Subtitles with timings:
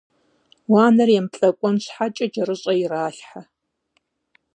[0.71, 3.41] Уанэр емыплӏэкӏуэн щхьэкӏэ джэрыщӏэ иралъхьэ.